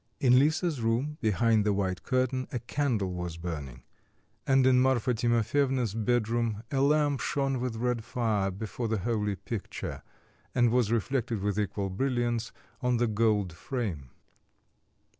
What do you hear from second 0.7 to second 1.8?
room behind the